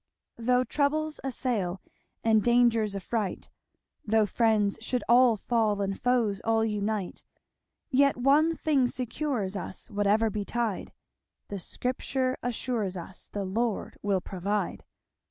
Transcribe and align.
"Though 0.39 0.63
troubles 0.63 1.19
assail, 1.23 1.79
And 2.23 2.41
dangers 2.41 2.95
affright, 2.95 3.51
Though 4.03 4.25
friends 4.25 4.79
should 4.81 5.03
all 5.07 5.37
fall, 5.37 5.79
And 5.79 6.01
foes 6.01 6.41
all 6.43 6.65
unite; 6.65 7.21
Yet 7.91 8.17
one 8.17 8.55
thing 8.55 8.87
secures 8.87 9.55
us 9.55 9.91
Whatever 9.91 10.31
betide, 10.31 10.91
The 11.49 11.59
Scripture 11.59 12.35
assures 12.41 12.97
us 12.97 13.27
'The 13.27 13.45
Lord 13.45 13.95
will 14.01 14.21
provide.' 14.21 14.83